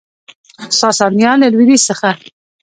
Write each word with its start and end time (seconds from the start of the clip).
ساسانیان 0.81 1.37
له 1.41 1.47
لویدیځ 1.53 1.81
څخه 1.89 2.09